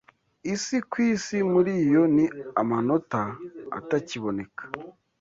[0.53, 2.25] Isi ku isi muri yo ni
[2.61, 3.21] amanota
[3.79, 4.63] atakiboneka